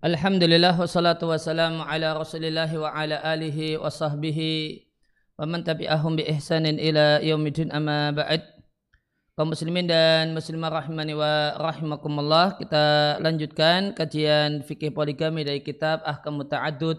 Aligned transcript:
Alhamdulillah 0.00 0.80
wassalatu 0.80 1.28
wassalamu 1.28 1.84
ala 1.84 2.16
rasulillahi 2.16 2.72
wa 2.80 2.88
ala 2.88 3.20
alihi 3.20 3.76
wa 3.76 3.92
sahbihi 3.92 4.80
wa 5.36 5.44
man 5.44 5.60
tabi'ahum 5.60 6.16
bi 6.16 6.24
ihsanin 6.24 6.80
ila 6.80 7.20
yaumidin 7.20 7.68
amma 7.68 8.08
ba'd. 8.08 8.40
Kaum 9.36 9.52
muslimin 9.52 9.84
dan 9.84 10.32
muslimah 10.32 10.72
rahimani 10.72 11.12
wa 11.12 11.52
rahimakumullah 11.52 12.56
kita 12.56 13.20
lanjutkan 13.20 13.92
kajian 13.92 14.64
fikih 14.64 14.88
poligami 14.88 15.44
dari 15.44 15.60
kitab 15.60 16.00
Ahkam 16.08 16.40
Muta'addud 16.40 16.96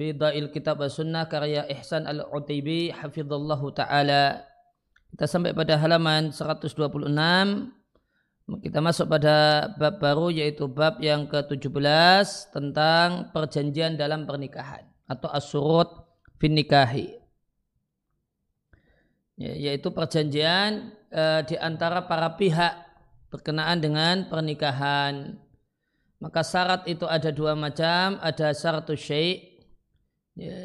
fi 0.00 0.16
Dail 0.16 0.48
Kitab 0.48 0.80
wa 0.80 0.88
Sunnah 0.88 1.28
karya 1.28 1.68
Ihsan 1.68 2.08
Al-Utaibi 2.08 2.88
hafizallahu 2.88 3.68
taala. 3.76 4.48
Kita 5.12 5.28
sampai 5.28 5.52
pada 5.52 5.76
halaman 5.76 6.32
126 6.32 6.72
kita 8.58 8.82
masuk 8.82 9.06
pada 9.06 9.70
bab 9.78 10.02
baru 10.02 10.34
yaitu 10.34 10.66
bab 10.66 10.98
yang 10.98 11.30
ke-17 11.30 12.50
tentang 12.50 13.30
perjanjian 13.30 13.94
dalam 13.94 14.26
pernikahan 14.26 14.82
atau 15.06 15.30
asurut 15.30 15.86
fin 16.42 16.58
nikahi. 16.58 17.20
Ya, 19.38 19.70
yaitu 19.70 19.94
perjanjian 19.94 20.90
e, 21.08 21.22
di 21.46 21.56
antara 21.56 22.04
para 22.10 22.34
pihak 22.34 22.74
berkenaan 23.30 23.78
dengan 23.78 24.26
pernikahan. 24.26 25.38
Maka 26.20 26.44
syarat 26.44 26.84
itu 26.84 27.08
ada 27.08 27.32
dua 27.32 27.56
macam, 27.56 28.20
ada 28.20 28.52
syarat 28.52 28.84
syai' 28.92 29.64
ya, 30.36 30.56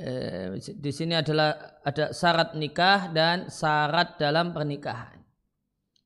di 0.59 0.92
sini 0.92 1.16
adalah 1.16 1.80
ada 1.88 2.11
syarat 2.11 2.59
nikah 2.59 3.16
dan 3.16 3.47
syarat 3.47 4.20
dalam 4.20 4.52
pernikahan. 4.52 5.14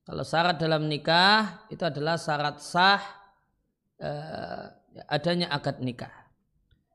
Kalau 0.09 0.25
syarat 0.25 0.57
dalam 0.57 0.89
nikah 0.89 1.69
itu 1.69 1.85
adalah 1.85 2.17
syarat 2.17 2.57
sah 2.57 2.97
eh, 4.01 4.65
adanya 5.05 5.53
akad 5.53 5.85
nikah. 5.85 6.09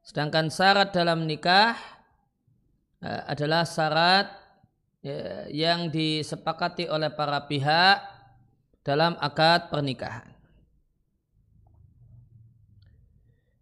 Sedangkan 0.02 0.50
syarat 0.50 0.90
dalam 0.90 1.22
nikah 1.22 1.78
eh, 2.98 3.22
adalah 3.30 3.62
syarat 3.62 4.34
eh, 5.06 5.46
yang 5.54 5.94
disepakati 5.94 6.90
oleh 6.90 7.14
para 7.14 7.38
pihak 7.46 8.02
dalam 8.82 9.14
akad 9.22 9.70
pernikahan. 9.70 10.34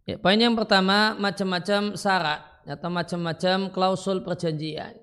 Ya, 0.09 0.17
poin 0.17 0.41
yang 0.41 0.57
pertama 0.57 1.13
macam-macam 1.13 1.93
syarat 1.93 2.41
atau 2.65 2.89
macam-macam 2.89 3.69
klausul 3.69 4.25
perjanjian. 4.25 4.97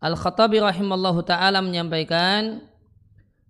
Al-Khattabi 0.00 0.64
rahimallahu 0.64 1.20
taala 1.28 1.60
menyampaikan 1.60 2.72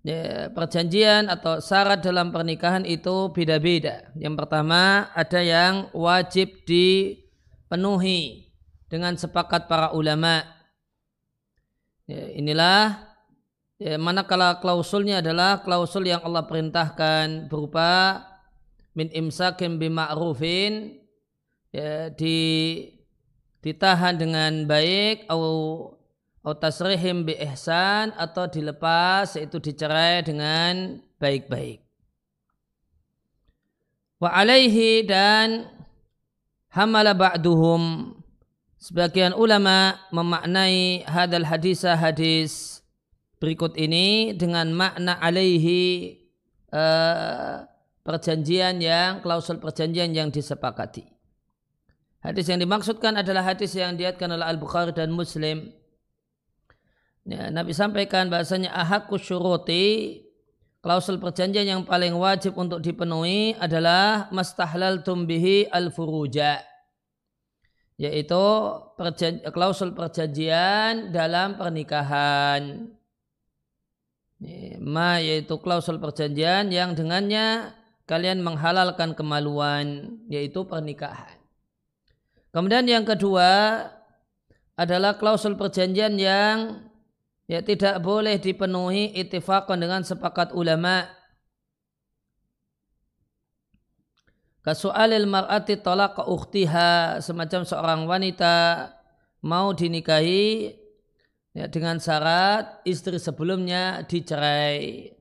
ya, 0.05 0.53
perjanjian 0.53 1.33
atau 1.33 1.59
syarat 1.59 2.05
dalam 2.05 2.31
pernikahan 2.31 2.85
itu 2.85 3.33
beda-beda. 3.33 4.13
Yang 4.15 4.35
pertama 4.45 5.09
ada 5.17 5.41
yang 5.41 5.89
wajib 5.97 6.63
dipenuhi 6.69 8.53
dengan 8.93 9.17
sepakat 9.17 9.67
para 9.67 9.91
ulama. 9.97 10.45
Ya, 12.05 12.29
inilah 12.37 13.01
ya, 13.81 13.97
manakala 13.97 14.61
klausulnya 14.61 15.25
adalah 15.25 15.65
klausul 15.65 16.05
yang 16.05 16.21
Allah 16.21 16.45
perintahkan 16.45 17.49
berupa 17.49 18.23
min 18.93 19.09
imsakim 19.11 19.81
bima'rufin 19.81 21.01
ya, 21.73 22.13
di 22.13 22.37
ditahan 23.65 24.21
dengan 24.21 24.69
baik 24.69 25.25
atau 25.25 25.94
atau 26.45 26.61
tasrihim 26.61 27.25
bi 27.25 27.41
ihsan 27.41 28.13
atau 28.21 28.45
dilepas 28.45 29.33
yaitu 29.33 29.57
dicerai 29.57 30.21
dengan 30.21 31.01
baik-baik. 31.17 31.81
Wa 34.21 34.29
alaihi 34.29 35.09
dan 35.09 35.73
hamala 36.69 37.17
ba'duhum 37.17 38.13
sebagian 38.77 39.33
ulama 39.33 39.97
memaknai 40.13 41.09
hadal 41.09 41.49
hadisah 41.49 41.97
hadis 41.97 42.85
berikut 43.41 43.73
ini 43.81 44.37
dengan 44.37 44.69
makna 44.77 45.17
alaihi 45.25 46.21
uh, 46.77 47.65
perjanjian 48.05 48.85
yang 48.85 49.25
klausul 49.25 49.57
perjanjian 49.57 50.13
yang 50.13 50.29
disepakati. 50.29 51.09
Hadis 52.21 52.53
yang 52.53 52.61
dimaksudkan 52.61 53.17
adalah 53.17 53.49
hadis 53.49 53.73
yang 53.73 53.97
diatkan 53.97 54.29
oleh 54.29 54.45
Al-Bukhari 54.45 54.93
dan 54.93 55.09
Muslim 55.09 55.73
Ya, 57.25 57.49
Nabi 57.49 57.73
sampaikan 57.73 58.29
bahasanya 58.29 58.73
ahakku 58.73 59.17
syuruti. 59.17 60.21
Klausul 60.85 61.17
perjanjian 61.17 61.65
yang 61.65 61.83
paling 61.89 62.13
wajib 62.13 62.61
untuk 62.61 62.85
dipenuhi 62.85 63.57
adalah 63.57 64.29
mastahlal 64.29 65.01
tumbihi 65.01 65.73
al 65.73 65.89
furuja 65.89 66.61
yaitu 67.95 68.45
klausul 69.55 69.95
perjanjian 69.95 71.15
dalam 71.15 71.55
pernikahan. 71.55 72.91
Ya, 74.43 74.77
ma 74.83 75.23
yaitu 75.23 75.57
klausul 75.63 76.03
perjanjian 76.03 76.75
yang 76.75 76.99
dengannya 76.99 77.71
kalian 78.05 78.43
menghalalkan 78.43 79.15
kemaluan 79.15 80.19
yaitu 80.27 80.67
pernikahan. 80.67 81.39
Kemudian 82.51 82.87
yang 82.87 83.07
kedua 83.07 83.83
adalah 84.75 85.15
klausul 85.15 85.55
perjanjian 85.55 86.19
yang 86.19 86.83
ya 87.45 87.61
tidak 87.61 88.01
boleh 88.01 88.41
dipenuhi 88.41 89.13
ittifaqan 89.17 89.81
dengan 89.81 90.03
sepakat 90.03 90.57
ulama. 90.57 91.09
Kasu'alil 94.65 95.29
mar'ati 95.29 95.77
talaq 95.85 96.25
ukhtiha 96.25 97.21
semacam 97.21 97.69
seorang 97.69 98.01
wanita 98.09 98.89
mau 99.45 99.77
dinikahi 99.77 100.73
ya, 101.53 101.69
dengan 101.69 102.01
syarat 102.01 102.81
istri 102.89 103.21
sebelumnya 103.21 104.09
dicerai. 104.09 105.13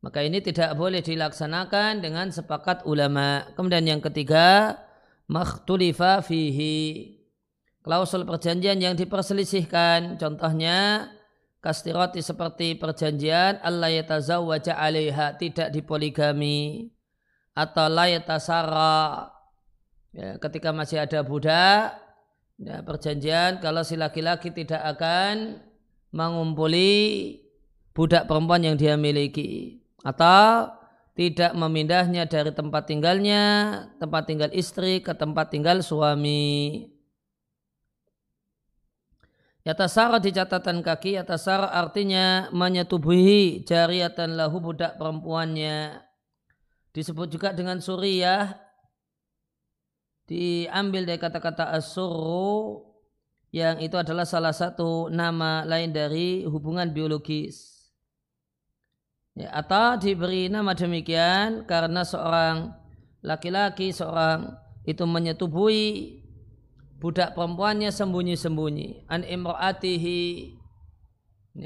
Maka 0.00 0.24
ini 0.24 0.40
tidak 0.40 0.78
boleh 0.78 1.02
dilaksanakan 1.04 2.00
dengan 2.00 2.30
sepakat 2.32 2.86
ulama. 2.88 3.44
Kemudian 3.58 3.84
yang 3.84 4.00
ketiga 4.00 4.78
makhtulifa 5.28 6.24
fihi 6.24 7.19
klausul 7.80 8.28
perjanjian 8.28 8.80
yang 8.80 8.94
diperselisihkan. 8.96 10.20
Contohnya 10.20 11.08
kastiroti 11.60 12.24
seperti 12.24 12.76
perjanjian 12.76 13.60
Allah 13.60 13.92
yatazawwaja 13.92 14.76
alaiha 14.76 15.36
tidak 15.36 15.72
dipoligami. 15.72 16.92
Atau 17.50 17.90
la 17.90 18.06
yatasara 18.06 19.28
ya, 20.14 20.38
ketika 20.38 20.70
masih 20.70 21.02
ada 21.02 21.20
budak 21.26 21.98
ya, 22.56 22.80
perjanjian 22.86 23.58
kalau 23.58 23.82
si 23.82 23.98
laki-laki 23.98 24.54
tidak 24.54 24.80
akan 24.96 25.58
mengumpuli 26.14 27.36
budak 27.92 28.24
perempuan 28.30 28.64
yang 28.64 28.76
dia 28.78 28.94
miliki. 28.94 29.82
Atau 30.00 30.72
tidak 31.18 31.52
memindahnya 31.52 32.24
dari 32.24 32.54
tempat 32.54 32.88
tinggalnya 32.88 33.42
tempat 34.00 34.24
tinggal 34.24 34.48
istri 34.56 35.04
ke 35.04 35.12
tempat 35.12 35.52
tinggal 35.52 35.84
suami 35.84 36.86
Yatasara 39.70 40.18
di 40.18 40.34
catatan 40.34 40.82
kaki, 40.82 41.14
yatasara 41.14 41.70
artinya 41.70 42.50
menyetubuhi 42.50 43.62
jariatan 43.62 44.34
lahu 44.34 44.58
budak 44.58 44.98
perempuannya. 44.98 45.94
Disebut 46.90 47.30
juga 47.30 47.54
dengan 47.54 47.78
suriyah, 47.78 48.50
diambil 50.26 51.06
dari 51.06 51.22
kata-kata 51.22 51.70
asuru, 51.70 52.82
yang 53.54 53.78
itu 53.78 53.94
adalah 53.94 54.26
salah 54.26 54.50
satu 54.50 55.06
nama 55.06 55.62
lain 55.62 55.94
dari 55.94 56.42
hubungan 56.50 56.90
biologis. 56.90 57.86
Ya, 59.38 59.54
atau 59.54 59.94
diberi 60.02 60.50
nama 60.50 60.74
demikian 60.74 61.62
karena 61.70 62.02
seorang 62.02 62.74
laki-laki, 63.22 63.94
seorang 63.94 64.50
itu 64.82 65.06
menyetubuhi 65.06 66.19
budak 67.00 67.32
perempuannya 67.32 67.88
sembunyi-sembunyi. 67.88 69.08
An 69.08 69.24
imraatihi. 69.24 70.54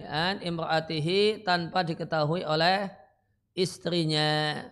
An 0.06 0.40
imraatihi 0.40 1.42
tanpa 1.42 1.82
diketahui 1.82 2.46
oleh 2.46 2.88
istrinya. 3.58 4.62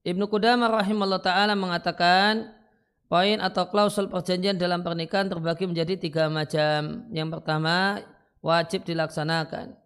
Ibnu 0.00 0.24
Qudamah 0.32 0.80
rahimahullah 0.80 1.20
ta'ala 1.20 1.52
mengatakan 1.52 2.56
poin 3.04 3.36
atau 3.36 3.68
klausul 3.68 4.08
perjanjian 4.08 4.56
dalam 4.56 4.80
pernikahan 4.80 5.28
terbagi 5.28 5.68
menjadi 5.68 6.00
tiga 6.00 6.32
macam. 6.32 7.04
Yang 7.12 7.28
pertama 7.36 8.00
wajib 8.40 8.88
dilaksanakan 8.88 9.76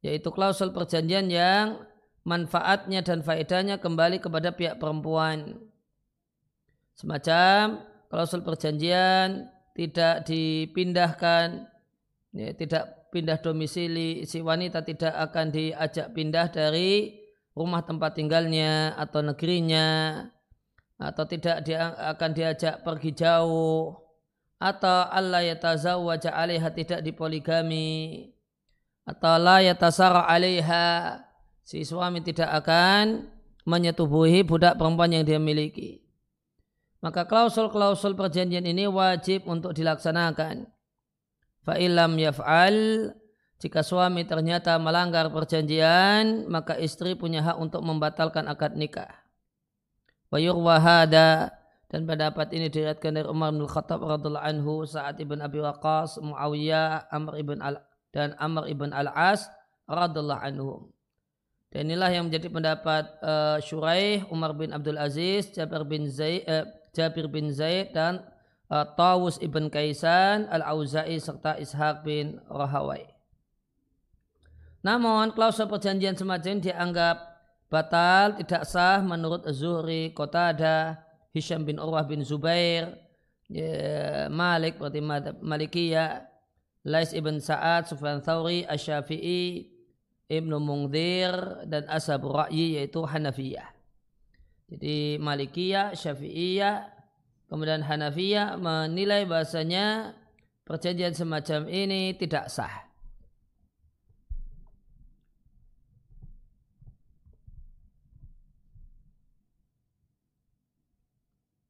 yaitu 0.00 0.32
klausul 0.32 0.72
perjanjian 0.72 1.28
yang 1.28 1.84
manfaatnya 2.24 3.00
dan 3.00 3.24
faedahnya 3.24 3.80
kembali 3.80 4.20
kepada 4.20 4.52
pihak 4.52 4.76
perempuan. 4.76 5.60
Semacam 6.96 7.80
klausul 8.12 8.44
perjanjian 8.44 9.48
tidak 9.72 10.28
dipindahkan, 10.28 11.64
ya, 12.36 12.52
tidak 12.52 13.00
pindah 13.10 13.38
domisili 13.42 14.22
si 14.28 14.38
wanita 14.38 14.86
tidak 14.86 15.10
akan 15.10 15.50
diajak 15.50 16.14
pindah 16.14 16.46
dari 16.52 17.18
rumah 17.56 17.82
tempat 17.82 18.14
tinggalnya 18.14 18.94
atau 18.94 19.20
negerinya 19.20 20.22
atau 21.00 21.24
tidak 21.26 21.66
dia 21.66 21.90
akan 21.96 22.30
diajak 22.30 22.86
pergi 22.86 23.10
jauh 23.16 23.98
atau 24.60 24.98
Allah 25.10 25.42
yatazawwaja 25.42 26.30
alaiha 26.36 26.70
tidak 26.70 27.00
dipoligami 27.02 28.30
atau 29.08 29.40
la 29.40 29.64
yatasara 29.64 30.28
alaiha 30.28 31.18
si 31.70 31.86
suami 31.86 32.18
tidak 32.18 32.50
akan 32.50 33.30
menyetubuhi 33.62 34.42
budak 34.42 34.74
perempuan 34.74 35.14
yang 35.14 35.22
dia 35.22 35.38
miliki. 35.38 36.02
Maka 36.98 37.30
klausul-klausul 37.30 38.18
perjanjian 38.18 38.66
ini 38.66 38.90
wajib 38.90 39.46
untuk 39.46 39.78
dilaksanakan. 39.78 40.66
Fa'ilam 41.62 42.18
yaf'al 42.18 43.14
jika 43.62 43.86
suami 43.86 44.26
ternyata 44.26 44.74
melanggar 44.82 45.30
perjanjian 45.30 46.50
maka 46.50 46.74
istri 46.74 47.14
punya 47.14 47.38
hak 47.46 47.62
untuk 47.62 47.86
membatalkan 47.86 48.50
akad 48.50 48.74
nikah. 48.74 49.22
Wa 50.34 50.42
wahada 50.42 51.54
dan 51.86 52.02
pendapat 52.02 52.50
ini 52.50 52.66
diriatkan 52.66 53.14
dari 53.14 53.26
Umar 53.30 53.54
bin 53.54 53.70
Khattab 53.70 54.02
radhiallahu 54.02 54.42
anhu 54.42 54.74
saat 54.90 55.22
ibn 55.22 55.38
Abi 55.38 55.62
Waqqas, 55.62 56.18
Muawiyah, 56.18 57.10
Amr 57.14 57.38
ibn 57.38 57.62
Al 57.62 57.82
dan 58.10 58.34
Amr 58.42 58.66
ibn 58.66 58.90
Al-As 58.90 59.46
radhiallahu 59.86 60.42
anhum. 60.42 60.90
Dan 61.70 61.86
inilah 61.86 62.10
yang 62.10 62.26
menjadi 62.26 62.50
pendapat 62.50 63.06
uh, 63.22 63.62
Shuraih, 63.62 64.26
Umar 64.26 64.50
bin 64.58 64.74
Abdul 64.74 64.98
Aziz, 64.98 65.54
Jabir 65.54 65.86
bin 65.86 66.10
Zaid, 66.10 66.42
uh, 66.50 66.66
Jabir 66.90 67.30
bin 67.30 67.54
Zaid 67.54 67.94
dan 67.94 68.26
uh, 68.66 68.82
Tawus 68.98 69.38
ibn 69.38 69.70
Kaisan, 69.70 70.50
Al-Auza'i 70.50 71.22
serta 71.22 71.54
Ishaq 71.62 72.02
bin 72.02 72.42
Rahawai. 72.50 73.06
Namun 74.82 75.30
klausul 75.30 75.70
perjanjian 75.70 76.18
semacam 76.18 76.58
ini 76.58 76.72
dianggap 76.72 77.16
batal 77.70 78.34
tidak 78.42 78.66
sah 78.66 78.98
menurut 79.04 79.46
Zuhri 79.54 80.10
ada 80.16 80.98
Hisham 81.30 81.62
bin 81.62 81.78
Urwah 81.78 82.02
bin 82.02 82.26
Zubair 82.26 82.98
ya, 83.46 84.26
Malik 84.26 84.80
berarti 84.80 84.98
Malikiyah 85.38 86.26
Lais 86.82 87.12
ibn 87.12 87.38
Sa'ad 87.38 87.86
Sufyan 87.86 88.24
Thawri 88.24 88.64
Asyafi'i 88.66 89.68
Ibnu 90.30 90.62
Mungdir 90.62 91.66
dan 91.66 91.90
Ashabu 91.90 92.30
Ra'yi 92.30 92.78
yaitu 92.78 93.02
Hanafiyah. 93.02 93.66
Jadi 94.70 95.18
Malikiyah, 95.18 95.98
Syafi'iyah 95.98 96.86
kemudian 97.50 97.82
Hanafiyah 97.82 98.54
menilai 98.54 99.26
bahasanya 99.26 100.14
perjanjian 100.62 101.18
semacam 101.18 101.66
ini 101.66 102.14
tidak 102.14 102.46
sah. 102.46 102.86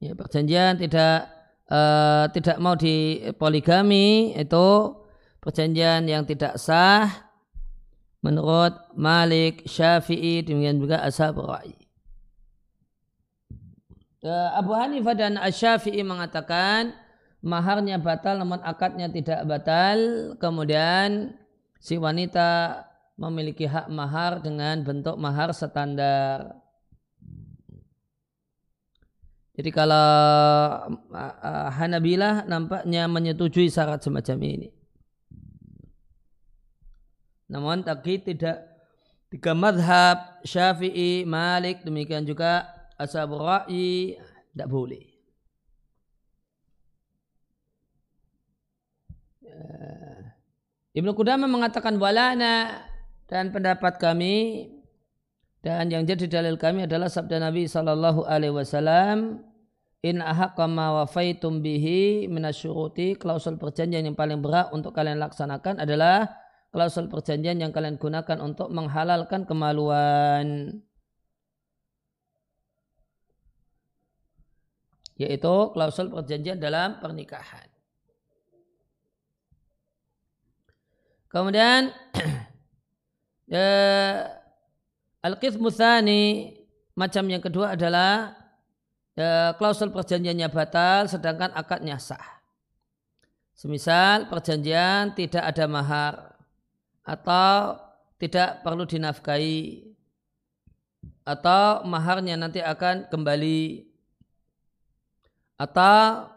Ya, 0.01 0.17
perjanjian 0.17 0.81
tidak 0.81 1.29
uh, 1.69 2.29
tidak 2.33 2.57
mau 2.57 2.73
dipoligami 2.77 4.33
itu 4.33 4.69
perjanjian 5.41 6.09
yang 6.09 6.25
tidak 6.25 6.57
sah 6.57 7.30
menurut 8.20 8.76
Malik, 8.96 9.64
Syafi'i 9.64 10.44
demikian 10.44 10.81
juga 10.81 11.00
Ashab 11.05 11.40
Ra'i. 11.40 11.81
Uh, 14.20 14.52
Abu 14.52 14.76
Hanifah 14.76 15.17
dan 15.17 15.40
Asy-Syafi'i 15.40 16.05
mengatakan 16.05 16.93
maharnya 17.40 17.96
batal 17.96 18.37
namun 18.37 18.61
akadnya 18.61 19.08
tidak 19.08 19.49
batal. 19.49 19.99
Kemudian 20.37 21.32
si 21.81 21.96
wanita 21.96 22.84
memiliki 23.17 23.64
hak 23.64 23.88
mahar 23.88 24.44
dengan 24.44 24.84
bentuk 24.84 25.16
mahar 25.16 25.56
standar. 25.56 26.61
Jadi 29.56 29.70
kalau 29.73 30.08
Hanabilah 31.73 32.44
nampaknya 32.44 33.08
menyetujui 33.08 33.73
syarat 33.73 34.05
semacam 34.05 34.37
ini. 34.44 34.69
Namun 37.50 37.82
taki 37.82 38.23
tidak 38.23 38.62
tiga 39.26 39.58
madhab 39.58 40.38
Syafi'i, 40.47 41.26
Malik, 41.26 41.82
demikian 41.82 42.23
juga 42.23 42.70
Ashab 42.94 43.35
Ra'i 43.35 44.14
tidak 44.55 44.69
boleh. 44.70 45.05
Ya. 49.43 49.58
Ibnu 50.94 51.11
Qudamah 51.14 51.50
mengatakan 51.50 51.99
walana 51.99 52.87
dan 53.26 53.50
pendapat 53.50 53.99
kami 53.99 54.69
dan 55.61 55.93
yang 55.93 56.08
jadi 56.08 56.26
dalil 56.26 56.56
kami 56.56 56.88
adalah 56.88 57.12
sabda 57.12 57.37
Nabi 57.37 57.69
Sallallahu 57.69 58.25
Alaihi 58.25 58.56
Wasallam 58.56 59.44
in 60.00 60.25
ahaqqa 60.25 60.64
ma 60.64 61.05
wafaitum 61.05 61.61
bihi 61.61 62.25
minasyuruti 62.26 63.20
klausul 63.20 63.61
perjanjian 63.61 64.08
yang 64.08 64.17
paling 64.17 64.41
berat 64.41 64.73
untuk 64.73 64.97
kalian 64.97 65.20
laksanakan 65.20 65.85
adalah 65.85 66.39
klausul 66.70 67.11
perjanjian 67.11 67.58
yang 67.58 67.75
kalian 67.75 67.99
gunakan 67.99 68.38
untuk 68.38 68.70
menghalalkan 68.70 69.43
kemaluan. 69.43 70.78
Yaitu 75.19 75.55
klausul 75.76 76.08
perjanjian 76.08 76.56
dalam 76.56 76.96
pernikahan. 77.02 77.69
Kemudian 81.31 81.94
ya, 83.46 83.70
al-qismu 85.26 85.70
macam 86.99 87.25
yang 87.31 87.43
kedua 87.43 87.78
adalah 87.78 88.34
ya, 89.14 89.55
klausul 89.55 89.94
perjanjiannya 89.94 90.49
batal 90.50 91.06
sedangkan 91.06 91.54
akadnya 91.54 92.00
sah. 92.00 92.40
Semisal 93.54 94.33
perjanjian 94.33 95.12
tidak 95.12 95.45
ada 95.45 95.64
mahar 95.68 96.39
atau 97.04 97.80
tidak 98.21 98.61
perlu 98.61 98.85
dinafkahi. 98.85 99.88
Atau 101.25 101.85
maharnya 101.88 102.37
nanti 102.37 102.61
akan 102.61 103.09
kembali. 103.09 103.87
Atau 105.61 106.28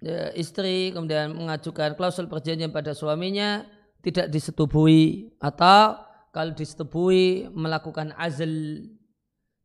ya, 0.00 0.32
istri 0.36 0.92
kemudian 0.92 1.32
mengajukan 1.32 1.96
klausul 1.96 2.28
perjanjian 2.28 2.72
pada 2.72 2.92
suaminya 2.92 3.64
tidak 4.04 4.28
disetubui. 4.28 5.32
Atau 5.40 5.96
kalau 6.32 6.52
disetubui 6.56 7.48
melakukan 7.52 8.16
azl 8.16 8.88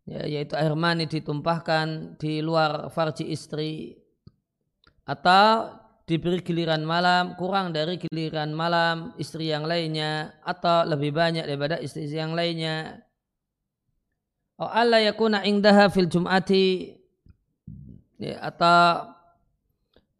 ya, 0.07 0.23
yaitu 0.27 0.55
air 0.55 0.75
mani 0.75 1.07
ditumpahkan 1.07 2.19
di 2.19 2.39
luar 2.39 2.91
farji 2.91 3.27
istri. 3.31 3.99
Atau 5.07 5.71
diberi 6.07 6.39
giliran 6.39 6.87
malam 6.87 7.35
kurang 7.35 7.75
dari 7.75 7.99
giliran 7.99 8.55
malam 8.55 9.11
istri 9.19 9.51
yang 9.51 9.67
lainnya 9.67 10.39
atau 10.39 10.87
lebih 10.87 11.11
banyak 11.11 11.43
daripada 11.43 11.83
istri 11.83 12.07
yang 12.07 12.31
lainnya. 12.31 13.03
Oh 14.55 14.71
Allah 14.71 15.03
yakuna 15.03 15.43
ingdaha 15.43 15.91
fil 15.91 16.07
jum'ati 16.07 16.95
ya, 18.23 18.39
atau 18.39 19.11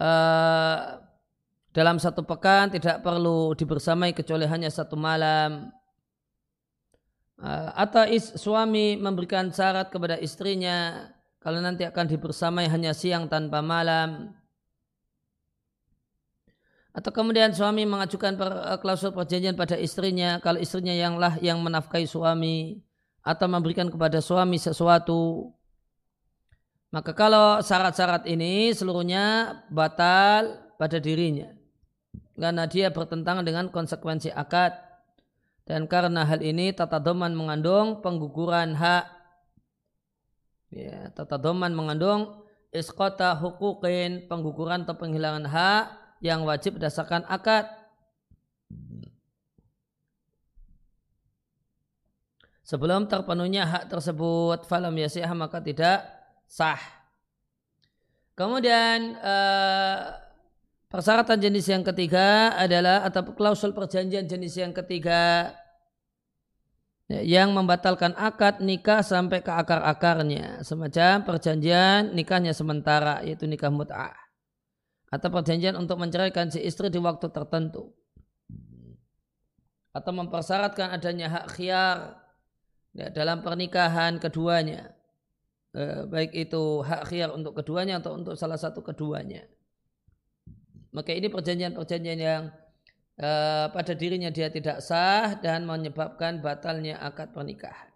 uh, 0.04 0.78
dalam 1.72 1.98
satu 2.04 2.22
pekan 2.28 2.68
tidak 2.68 3.00
perlu 3.00 3.56
dibersamai 3.56 4.12
kecuali 4.12 4.44
hanya 4.44 4.68
satu 4.68 5.00
malam. 5.00 5.72
Ah, 7.38 7.70
atau 7.86 8.02
is, 8.10 8.34
suami 8.34 8.98
memberikan 8.98 9.54
syarat 9.54 9.94
kepada 9.94 10.18
istrinya 10.18 11.06
kalau 11.38 11.62
nanti 11.62 11.86
akan 11.86 12.10
dibersamai 12.10 12.66
hanya 12.66 12.98
siang 12.98 13.30
tanpa 13.30 13.62
malam 13.62 14.34
atau 16.98 17.14
kemudian 17.14 17.54
suami 17.54 17.86
mengajukan 17.86 18.34
per, 18.34 18.50
eh, 18.50 18.78
klausul 18.82 19.14
perjanjian 19.14 19.54
pada 19.54 19.78
istrinya 19.78 20.42
kalau 20.42 20.58
istrinya 20.58 20.98
yang 20.98 21.22
lah 21.22 21.38
yang 21.46 21.62
menafkahi 21.62 22.10
suami 22.10 22.82
atau 23.22 23.46
memberikan 23.46 23.86
kepada 23.86 24.18
suami 24.18 24.58
sesuatu. 24.58 25.54
Maka 26.90 27.14
kalau 27.14 27.62
syarat-syarat 27.62 28.26
ini 28.26 28.74
seluruhnya 28.74 29.60
batal 29.70 30.58
pada 30.82 30.98
dirinya. 30.98 31.54
Karena 32.34 32.66
dia 32.66 32.90
bertentangan 32.90 33.46
dengan 33.46 33.70
konsekuensi 33.70 34.34
akad. 34.34 34.74
Dan 35.68 35.86
karena 35.86 36.24
hal 36.24 36.40
ini 36.40 36.72
tata 36.72 36.98
doman 36.98 37.36
mengandung 37.36 38.00
pengguguran 38.00 38.72
hak. 38.72 39.06
Ya, 40.72 41.12
tata 41.12 41.36
doman 41.36 41.76
mengandung 41.76 42.48
iskota 42.72 43.36
hukukin 43.36 44.32
pengguguran 44.32 44.88
atau 44.88 44.96
penghilangan 44.96 45.44
hak 45.44 45.86
yang 46.24 46.44
wajib 46.44 46.78
berdasarkan 46.78 47.26
akad. 47.28 47.70
Sebelum 52.68 53.08
terpenuhnya 53.08 53.64
hak 53.64 53.88
tersebut 53.88 54.68
falam 54.68 54.92
yasihah 55.00 55.32
maka 55.32 55.64
tidak 55.64 56.04
sah. 56.52 56.80
Kemudian 58.36 59.16
uh, 59.24 60.28
Persyaratan 60.88 61.44
jenis 61.44 61.68
yang 61.68 61.84
ketiga 61.84 62.56
adalah 62.56 63.04
atau 63.04 63.36
klausul 63.36 63.76
perjanjian 63.76 64.24
jenis 64.24 64.56
yang 64.56 64.72
ketiga 64.72 65.52
ya, 67.12 67.20
yang 67.28 67.52
membatalkan 67.52 68.16
akad 68.16 68.64
nikah 68.64 69.04
sampai 69.04 69.44
ke 69.44 69.52
akar-akarnya. 69.52 70.64
Semacam 70.64 71.28
perjanjian 71.28 72.16
nikahnya 72.16 72.56
sementara 72.56 73.20
yaitu 73.28 73.44
nikah 73.52 73.68
mut'ah 73.68 74.16
atau 75.08 75.30
perjanjian 75.32 75.80
untuk 75.80 75.98
menceraikan 76.00 76.52
si 76.52 76.60
istri 76.64 76.92
di 76.92 77.00
waktu 77.00 77.32
tertentu 77.32 77.96
atau 79.96 80.12
mempersyaratkan 80.14 80.94
adanya 80.94 81.28
hak 81.32 81.46
khiar 81.58 82.22
ya, 82.94 83.08
dalam 83.10 83.42
pernikahan 83.42 84.20
keduanya 84.20 84.94
eh, 85.74 86.04
baik 86.06 86.36
itu 86.36 86.84
hak 86.84 87.08
khiar 87.08 87.32
untuk 87.32 87.56
keduanya 87.58 88.04
atau 88.04 88.20
untuk 88.20 88.36
salah 88.36 88.60
satu 88.60 88.84
keduanya 88.84 89.48
maka 90.92 91.14
ini 91.14 91.30
perjanjian-perjanjian 91.30 92.20
yang 92.20 92.44
uh, 93.22 93.66
pada 93.70 93.94
dirinya 93.94 94.32
dia 94.32 94.50
tidak 94.50 94.82
sah 94.82 95.38
dan 95.38 95.66
menyebabkan 95.68 96.40
batalnya 96.40 96.98
akad 97.02 97.34
pernikahan. 97.34 97.92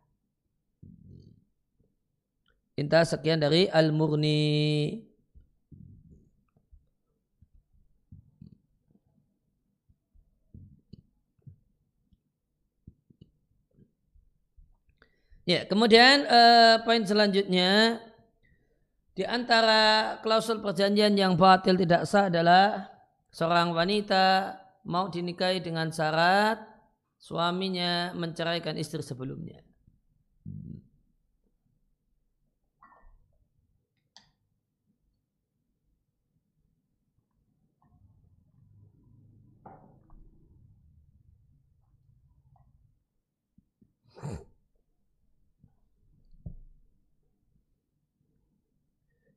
Inta 2.77 3.06
sekian 3.06 3.41
dari 3.41 3.70
Al-Murni. 3.70 5.11
Ya, 15.41 15.65
kemudian 15.65 16.29
uh, 16.29 16.86
poin 16.86 17.01
selanjutnya 17.01 17.98
di 19.17 19.25
antara 19.25 20.15
klausul 20.21 20.62
perjanjian 20.62 21.17
yang 21.17 21.33
batil 21.33 21.75
tidak 21.75 22.05
sah 22.05 22.29
adalah 22.29 22.88
seorang 23.33 23.74
wanita 23.74 24.55
mau 24.86 25.10
dinikahi 25.10 25.62
dengan 25.62 25.89
syarat 25.89 26.62
suaminya 27.17 28.13
menceraikan 28.13 28.77
istri 28.77 29.01
sebelumnya. 29.01 29.70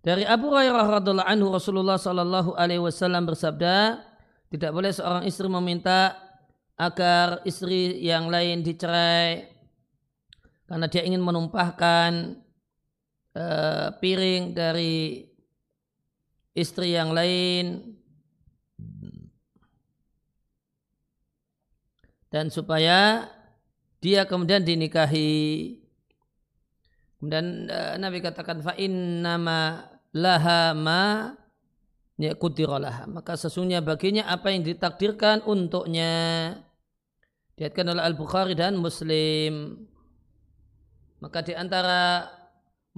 Dari 0.05 0.29
Abu 0.29 0.53
Hurairah 0.53 1.01
radhiallahu 1.01 1.25
anhu 1.25 1.49
Rasulullah 1.49 1.97
sallallahu 1.97 2.53
alaihi 2.61 2.85
wasallam 2.85 3.25
bersabda, 3.25 4.05
tidak 4.53 4.71
boleh 4.77 4.93
seorang 4.93 5.25
istri 5.25 5.49
meminta 5.49 6.13
agar 6.77 7.41
istri 7.49 8.05
yang 8.05 8.29
lain 8.29 8.61
dicerai 8.61 9.49
karena 10.69 10.93
dia 10.93 11.09
ingin 11.09 11.25
menumpahkan 11.25 12.37
uh, 13.33 13.97
piring 13.97 14.53
dari 14.53 15.25
istri 16.53 16.93
yang 16.93 17.17
lain 17.17 17.97
dan 22.29 22.53
supaya 22.53 23.25
dia 24.05 24.29
kemudian 24.29 24.61
dinikahi. 24.61 25.81
Kemudian 27.17 27.73
uh, 27.73 27.97
Nabi 27.97 28.21
katakan 28.21 28.61
fa 28.61 28.77
nama 28.77 29.94
laha 30.15 30.79
ma 30.79 31.35
ya 32.15 32.39
kudiralah 32.39 33.11
maka 33.11 33.35
sesungguhnya 33.35 33.83
baginya 33.83 34.31
apa 34.31 34.55
yang 34.55 34.63
ditakdirkan 34.63 35.43
untuknya. 35.45 36.55
Diatkan 37.55 37.87
oleh 37.87 38.03
Al-Bukhari 38.03 38.59
dan 38.59 38.75
Muslim. 38.75 39.79
Maka 41.23 41.39
di 41.47 41.55
antara 41.55 42.27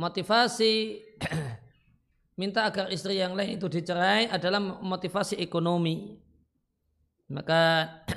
motivasi 0.01 0.97
minta 2.41 2.65
agar 2.65 2.89
istri 2.89 3.21
yang 3.21 3.37
lain 3.37 3.61
itu 3.61 3.69
dicerai 3.69 4.33
adalah 4.33 4.61
motivasi 4.61 5.37
ekonomi. 5.45 6.17
Maka 7.29 7.85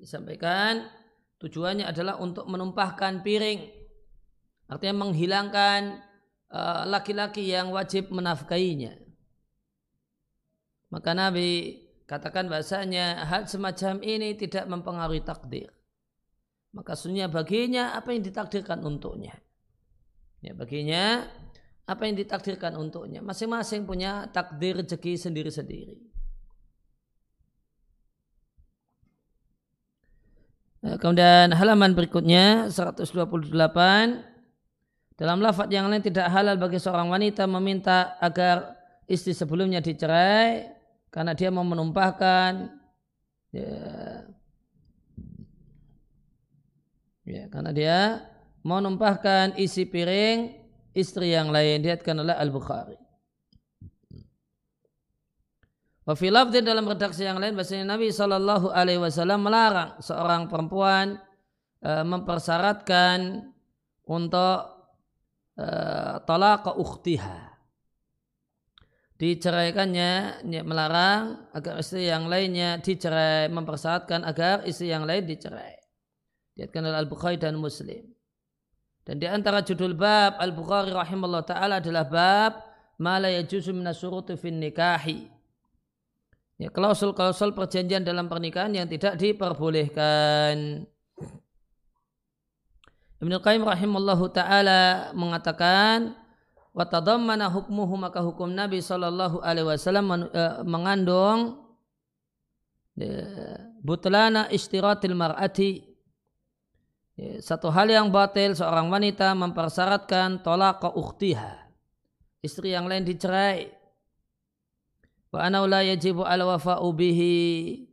disampaikan 0.00 0.86
tujuannya 1.42 1.90
adalah 1.90 2.22
untuk 2.22 2.46
menumpahkan 2.46 3.26
piring. 3.26 3.66
Artinya 4.70 5.10
menghilangkan 5.10 6.06
Eh, 6.50 6.82
laki-laki 6.90 7.46
yang 7.46 7.70
wajib 7.70 8.10
menafkainya. 8.10 8.98
Maka 10.90 11.14
Nabi 11.14 11.78
katakan 12.10 12.50
bahasanya 12.50 13.22
hal 13.22 13.46
semacam 13.46 14.02
ini 14.02 14.34
tidak 14.34 14.66
mempengaruhi 14.66 15.22
takdir. 15.22 15.70
Maka 16.74 16.98
sunnah 16.98 17.30
baginya 17.30 17.94
apa 17.94 18.10
yang 18.10 18.26
ditakdirkan 18.26 18.82
untuknya. 18.82 19.38
Ya, 20.42 20.50
baginya 20.58 21.22
apa 21.86 22.02
yang 22.10 22.18
ditakdirkan 22.18 22.74
untuknya. 22.74 23.22
Masing-masing 23.22 23.86
punya 23.86 24.26
takdir 24.34 24.74
rezeki 24.82 25.14
sendiri-sendiri. 25.22 26.02
Nah, 30.82 30.98
kemudian 30.98 31.54
halaman 31.54 31.94
berikutnya 31.94 32.74
128 32.74 34.29
dalam 35.20 35.44
lafaz 35.44 35.68
yang 35.68 35.92
lain 35.92 36.00
tidak 36.00 36.32
halal 36.32 36.56
bagi 36.56 36.80
seorang 36.80 37.12
wanita 37.12 37.44
meminta 37.44 38.16
agar 38.24 38.72
istri 39.04 39.36
sebelumnya 39.36 39.84
dicerai 39.84 40.64
karena 41.12 41.36
dia 41.36 41.52
mau 41.52 41.60
menumpahkan 41.60 42.72
ya, 43.52 43.76
ya 47.28 47.44
karena 47.52 47.70
dia 47.76 47.98
mau 48.64 48.80
menumpahkan 48.80 49.60
isi 49.60 49.84
piring 49.84 50.56
istri 50.96 51.36
yang 51.36 51.52
lain 51.52 51.84
diatkan 51.84 52.16
oleh 52.16 52.32
Al-Bukhari. 52.32 52.96
Wafilafdin 56.08 56.64
dalam 56.64 56.88
redaksi 56.88 57.28
yang 57.28 57.36
lain 57.36 57.54
bahasanya 57.54 57.92
Nabi 57.92 58.08
Shallallahu 58.08 58.72
Alaihi 58.72 58.98
Wasallam 58.98 59.44
melarang 59.44 60.00
seorang 60.00 60.48
perempuan 60.48 61.20
e, 61.84 61.92
mempersyaratkan 62.08 63.46
untuk 64.08 64.58
Eh, 65.58 66.16
talaq 66.24 66.78
ukhtiha. 66.78 67.50
Diceraikannya 69.20 70.40
melarang 70.64 71.52
agar 71.52 71.76
istri 71.84 72.08
yang 72.08 72.24
lainnya 72.24 72.80
dicerai 72.80 73.52
mempersyaratkan 73.52 74.24
agar 74.24 74.64
istri 74.64 74.88
yang 74.88 75.04
lain 75.04 75.28
dicerai. 75.28 75.76
Diatkan 76.56 76.88
oleh 76.88 76.96
Al-Bukhari 76.96 77.36
dan 77.36 77.60
Muslim. 77.60 78.08
Dan 79.04 79.20
di 79.20 79.28
antara 79.28 79.60
judul 79.60 79.92
bab 79.92 80.40
Al-Bukhari 80.40 80.96
rahimahullah 80.96 81.44
taala 81.44 81.84
adalah 81.84 82.08
bab 82.08 82.52
ma 82.96 83.20
la 83.20 83.28
yajuzu 83.28 83.76
fin 84.40 84.56
nikahi. 84.56 85.28
Ya 86.56 86.68
klausul-klausul 86.72 87.52
perjanjian 87.52 88.04
dalam 88.04 88.28
pernikahan 88.28 88.72
yang 88.72 88.88
tidak 88.88 89.20
diperbolehkan 89.20 90.84
Ibnu 93.20 93.36
Qayyim 93.44 93.68
rahimallahu 93.68 94.32
taala 94.32 95.12
mengatakan 95.12 96.16
wa 96.72 96.88
tadammana 96.88 97.52
hukmuhu 97.52 98.00
maka 98.00 98.24
hukum 98.24 98.48
Nabi 98.48 98.80
sallallahu 98.80 99.44
alaihi 99.44 99.68
wasallam 99.68 100.32
eh, 100.32 100.64
mengandung 100.64 101.60
ya, 102.96 103.20
butlana 103.84 104.48
istiratil 104.48 105.12
mar'ati. 105.12 105.84
Ya, 107.20 107.44
satu 107.44 107.68
hal 107.68 107.92
yang 107.92 108.08
batil 108.08 108.56
seorang 108.56 108.88
wanita 108.88 109.36
mempersyaratkan 109.36 110.40
tolak 110.40 110.80
ukhtiha. 110.80 111.68
Istri 112.40 112.72
yang 112.72 112.88
lain 112.88 113.04
dicerai. 113.04 113.68
Wa 115.28 115.44
anau 115.44 115.68
la 115.68 115.84
yajibu 115.84 116.24
al 116.24 116.40
wafa'u 116.48 116.88
bihi. 116.96 117.84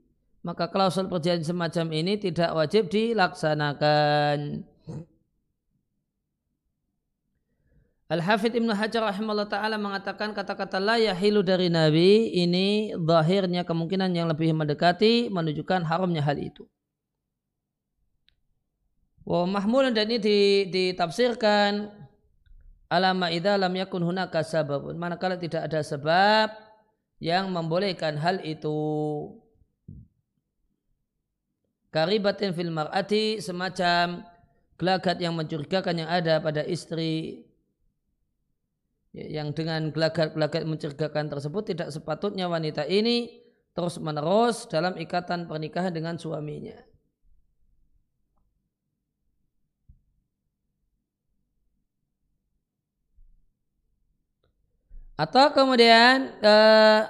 Maka 0.48 0.72
klausul 0.72 1.12
perjanjian 1.12 1.44
semacam 1.44 1.92
ini 1.92 2.16
tidak 2.16 2.56
wajib 2.56 2.88
dilaksanakan 2.88 4.64
Al-Hafidh 8.08 8.56
Ibnu 8.56 8.72
Hajar 8.72 9.04
rahimahullah 9.04 9.52
ta'ala 9.52 9.76
mengatakan 9.76 10.32
kata-kata 10.32 10.80
la 10.80 10.96
yahilu 10.96 11.44
dari 11.44 11.68
Nabi 11.68 12.32
ini 12.40 12.96
zahirnya 12.96 13.68
kemungkinan 13.68 14.16
yang 14.16 14.32
lebih 14.32 14.56
mendekati 14.56 15.28
menunjukkan 15.28 15.84
haramnya 15.84 16.24
hal 16.24 16.40
itu. 16.40 16.64
Wa 19.28 19.44
mahmul 19.44 19.92
dan 19.92 20.08
ini 20.08 20.72
ditafsirkan 20.72 21.92
alama 22.88 23.28
idza 23.28 23.60
lam 23.60 23.76
yakun 23.76 24.00
hunaka 24.00 24.40
sababun. 24.40 24.96
Manakala 24.96 25.36
tidak 25.36 25.68
ada 25.68 25.84
sebab 25.84 26.56
yang 27.20 27.52
membolehkan 27.52 28.16
hal 28.16 28.40
itu. 28.48 29.36
Karibatin 31.92 32.56
fil 32.56 32.72
mar'ati 32.72 33.44
semacam 33.44 34.24
gelagat 34.80 35.20
yang 35.20 35.36
mencurigakan 35.36 36.08
yang 36.08 36.08
ada 36.08 36.40
pada 36.40 36.64
istri 36.64 37.44
yang 39.18 39.50
dengan 39.58 39.90
gelagat-gelagat 39.90 40.64
mencurigakan 40.70 41.26
tersebut 41.34 41.74
tidak 41.74 41.90
sepatutnya 41.90 42.46
wanita 42.46 42.86
ini 42.86 43.42
terus 43.74 43.98
menerus 43.98 44.70
dalam 44.70 44.98
ikatan 44.98 45.50
pernikahan 45.50 45.94
dengan 45.94 46.18
suaminya. 46.18 46.78
Atau 55.18 55.50
kemudian 55.50 56.30
uh, 56.46 57.10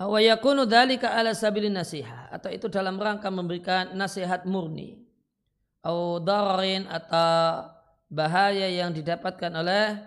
wa 0.08 0.20
yakunu 0.20 0.64
dzalika 0.64 1.12
ala 1.12 1.36
sabilin 1.36 1.76
nasihat 1.76 2.32
atau 2.32 2.48
itu 2.48 2.72
dalam 2.72 2.96
rangka 2.96 3.28
memberikan 3.28 3.92
nasihat 3.92 4.48
murni 4.48 5.05
atau 5.86 6.18
dararin 6.18 6.82
atau 6.90 7.70
bahaya 8.10 8.66
yang 8.66 8.90
didapatkan 8.90 9.54
oleh 9.54 10.02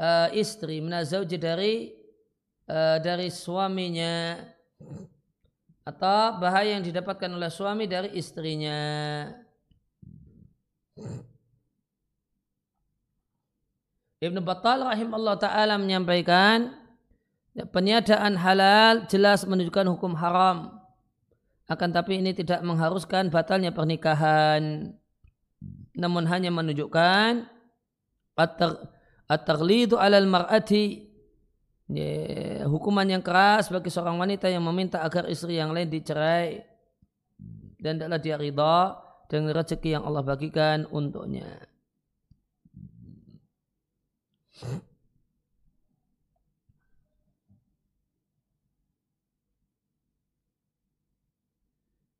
uh, 0.00 0.32
istri 0.32 0.80
minazauji 0.80 1.36
dari 1.36 1.92
uh, 2.72 2.96
dari 3.04 3.28
suaminya 3.28 4.40
atau 5.84 6.40
bahaya 6.40 6.80
yang 6.80 6.84
didapatkan 6.88 7.28
oleh 7.28 7.52
suami 7.52 7.84
dari 7.84 8.16
istrinya 8.16 8.80
Ibnu 14.24 14.40
Battal 14.40 14.88
rahimahullah 14.88 15.36
ta'ala 15.36 15.76
menyampaikan 15.76 16.72
ya, 17.52 17.68
peniadaan 17.68 18.40
halal 18.40 19.04
jelas 19.04 19.44
menunjukkan 19.44 19.84
hukum 19.92 20.16
haram. 20.16 20.73
Akan 21.64 21.96
tapi 21.96 22.20
ini 22.20 22.36
tidak 22.36 22.60
mengharuskan 22.60 23.32
batalnya 23.32 23.72
pernikahan. 23.72 24.92
Namun 25.96 26.28
hanya 26.28 26.52
menunjukkan 26.52 27.48
at-taghlidu 29.30 29.96
alal 29.96 30.26
mar'ati 30.26 31.06
ya, 31.88 32.66
hukuman 32.66 33.06
yang 33.06 33.22
keras 33.22 33.70
bagi 33.70 33.88
seorang 33.88 34.18
wanita 34.18 34.50
yang 34.50 34.66
meminta 34.66 35.00
agar 35.00 35.30
istri 35.30 35.56
yang 35.56 35.70
lain 35.70 35.88
dicerai 35.88 36.60
dan 37.78 37.96
tidaklah 37.96 38.20
dia 38.20 38.36
ridha 38.36 38.76
dengan 39.30 39.54
rezeki 39.56 39.88
yang 39.96 40.04
Allah 40.04 40.24
bagikan 40.26 40.84
untuknya. 40.90 41.46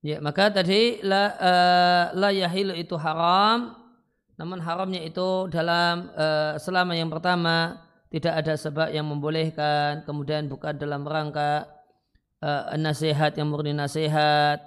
Ya, 0.05 0.21
maka 0.21 0.53
tadi 0.53 1.01
la, 1.01 1.33
uh, 1.33 2.05
la 2.13 2.29
yahilu 2.29 2.77
itu 2.77 2.93
haram, 3.01 3.73
namun 4.37 4.61
haramnya 4.61 5.01
itu 5.01 5.49
dalam 5.49 6.13
uh, 6.13 6.61
selama 6.61 6.93
yang 6.93 7.09
pertama 7.09 7.81
tidak 8.13 8.45
ada 8.45 8.53
sebab 8.53 8.93
yang 8.93 9.09
membolehkan, 9.09 10.05
kemudian 10.05 10.45
bukan 10.45 10.77
dalam 10.77 11.09
rangka 11.09 11.65
uh, 12.45 12.77
nasihat 12.77 13.33
yang 13.33 13.49
murni 13.49 13.73
nasihat 13.73 14.61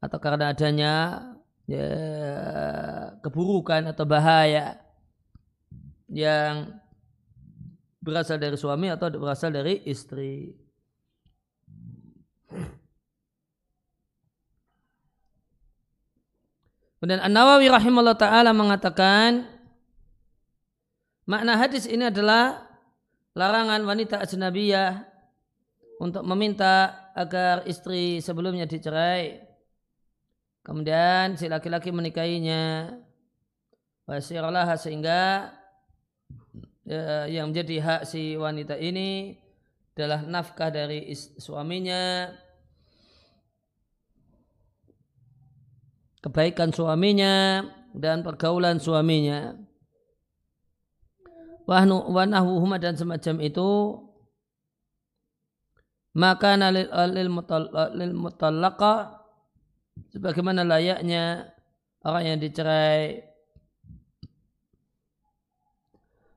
atau 0.00 0.16
karena 0.16 0.56
adanya 0.56 1.20
ya, 1.68 1.88
keburukan 3.20 3.92
atau 3.92 4.08
bahaya 4.08 4.80
yang 6.08 6.80
berasal 8.00 8.40
dari 8.40 8.56
suami 8.56 8.88
atau 8.88 9.12
berasal 9.20 9.52
dari 9.52 9.84
istri. 9.84 10.61
Kemudian 17.02 17.18
An-Nawawi 17.18 17.66
rahimahullah 17.66 18.14
ta'ala 18.14 18.54
mengatakan 18.54 19.42
makna 21.26 21.58
hadis 21.58 21.90
ini 21.90 22.06
adalah 22.06 22.62
larangan 23.34 23.82
wanita 23.82 24.22
ajnabiyah 24.22 25.02
untuk 25.98 26.22
meminta 26.22 27.10
agar 27.18 27.66
istri 27.66 28.22
sebelumnya 28.22 28.70
dicerai 28.70 29.52
Kemudian 30.62 31.34
si 31.34 31.50
laki-laki 31.50 31.90
menikahinya. 31.90 32.94
Wasiralah 34.06 34.66
sehingga 34.78 35.50
ya, 36.86 37.26
yang 37.26 37.50
menjadi 37.50 37.76
hak 37.82 38.02
si 38.06 38.34
wanita 38.38 38.78
ini 38.78 39.38
adalah 39.94 40.22
nafkah 40.26 40.70
dari 40.70 41.10
suaminya, 41.14 42.30
kebaikan 46.22 46.70
suaminya 46.70 47.66
dan 47.92 48.22
pergaulan 48.22 48.78
suaminya. 48.78 49.58
Wahnu 51.66 52.10
wanahuhuma 52.10 52.78
dan 52.78 52.98
semacam 52.98 53.38
itu 53.42 53.70
maka 56.12 56.58
lil 56.58 58.12
mutallaqa 58.12 59.22
sebagaimana 60.12 60.66
layaknya 60.66 61.48
orang 62.04 62.34
yang 62.34 62.38
dicerai 62.42 63.24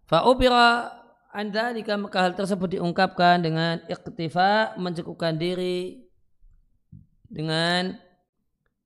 Fa'ubira 0.05 0.93
andalika 1.33 1.97
maka 1.97 2.21
hal 2.21 2.37
tersebut 2.37 2.77
diungkapkan 2.77 3.41
dengan 3.41 3.81
iktifa 3.89 4.77
mencukupkan 4.77 5.33
diri 5.33 6.05
dengan 7.25 7.97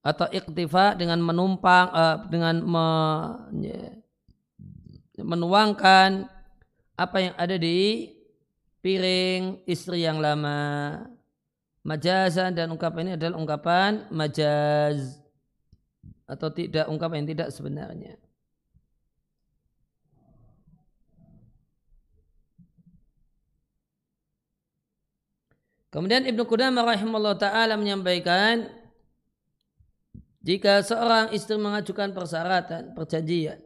atau 0.09 0.25
iktifa 0.33 0.97
dengan 0.97 1.21
menumpang 1.21 1.85
uh, 1.93 2.17
dengan 2.25 2.55
me, 2.65 2.87
menuangkan 5.21 6.25
apa 6.97 7.17
yang 7.21 7.35
ada 7.37 7.53
di 7.61 8.09
piring 8.81 9.61
istri 9.69 10.01
yang 10.01 10.17
lama 10.17 10.97
majazan 11.85 12.57
dan 12.57 12.73
ungkapan 12.73 13.05
ini 13.05 13.13
adalah 13.21 13.37
ungkapan 13.37 14.09
majaz 14.09 15.21
atau 16.25 16.49
tidak 16.49 16.89
ungkapan 16.89 17.21
yang 17.21 17.29
tidak 17.37 17.49
sebenarnya. 17.53 18.17
Kemudian 25.89 26.21
Ibnu 26.21 26.45
Qudamah 26.45 26.85
rahimahullah 26.85 27.41
ta'ala 27.41 27.73
menyampaikan 27.73 28.78
jika 30.39 30.79
seorang 30.79 31.35
istri 31.35 31.59
mengajukan 31.59 32.15
persyaratan, 32.15 32.95
perjanjian 32.95 33.59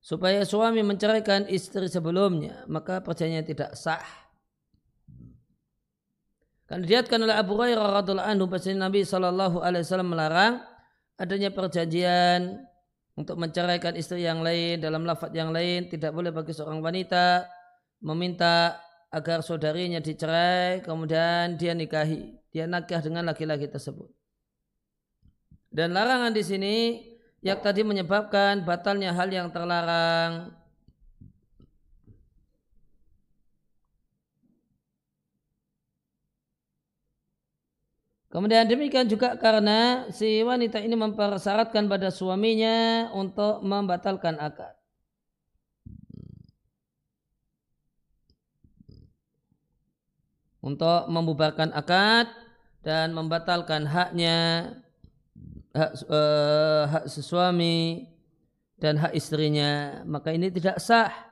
supaya 0.00 0.40
suami 0.46 0.80
menceraikan 0.80 1.44
istri 1.52 1.84
sebelumnya, 1.90 2.64
maka 2.64 3.04
perjanjian 3.04 3.44
tidak 3.44 3.76
sah. 3.76 4.00
Kan 6.68 6.84
dilihatkan 6.84 7.20
oleh 7.24 7.36
Abu 7.36 7.56
Hurairah 7.56 8.04
radhiallahu 8.04 8.28
anhu 8.28 8.44
bahwa 8.44 8.72
Nabi 8.76 9.00
Shallallahu 9.00 9.56
alaihi 9.64 9.84
wasallam 9.88 10.12
melarang 10.12 10.60
adanya 11.16 11.48
perjanjian 11.48 12.60
untuk 13.16 13.40
menceraikan 13.40 13.96
istri 13.96 14.22
yang 14.22 14.44
lain 14.44 14.78
dalam 14.78 15.02
lafaz 15.08 15.32
yang 15.32 15.50
lain 15.50 15.88
tidak 15.88 16.12
boleh 16.12 16.30
bagi 16.30 16.52
seorang 16.52 16.78
wanita 16.78 17.48
meminta 18.04 18.78
agar 19.10 19.42
saudarinya 19.42 19.98
dicerai 19.98 20.84
kemudian 20.84 21.58
dia 21.58 21.72
nikahi 21.74 22.36
dia 22.52 22.70
nakah 22.70 23.02
dengan 23.02 23.26
laki-laki 23.26 23.66
tersebut 23.66 24.17
dan 25.68 25.92
larangan 25.92 26.32
di 26.32 26.42
sini 26.42 26.76
yang 27.44 27.60
tadi 27.62 27.86
menyebabkan 27.86 28.66
batalnya 28.66 29.14
hal 29.14 29.30
yang 29.30 29.48
terlarang 29.54 30.58
Kemudian 38.28 38.68
demikian 38.68 39.08
juga 39.08 39.40
karena 39.40 40.04
si 40.12 40.44
wanita 40.44 40.84
ini 40.84 40.92
mempersyaratkan 40.92 41.88
pada 41.88 42.12
suaminya 42.12 43.08
untuk 43.16 43.64
membatalkan 43.64 44.36
akad. 44.36 44.76
Untuk 50.60 51.08
membubarkan 51.08 51.72
akad 51.72 52.28
dan 52.84 53.16
membatalkan 53.16 53.88
haknya 53.88 54.36
hak, 55.74 55.92
uh, 56.08 56.82
hak 56.88 57.04
suami 57.08 58.06
dan 58.78 58.96
hak 58.96 59.12
istrinya 59.16 60.02
maka 60.06 60.32
ini 60.32 60.52
tidak 60.52 60.78
sah 60.78 61.28